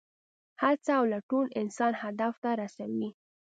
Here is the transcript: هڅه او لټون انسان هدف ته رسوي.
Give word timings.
هڅه 0.63 0.91
او 0.99 1.03
لټون 1.13 1.45
انسان 1.61 1.93
هدف 2.01 2.33
ته 2.43 2.49
رسوي. 2.61 3.09